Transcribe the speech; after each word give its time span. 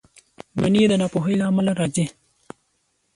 •دښمني 0.55 0.81
د 0.89 0.93
ناپوهۍ 1.01 1.35
له 1.39 1.45
امله 1.49 1.71
راځي. 1.79 2.05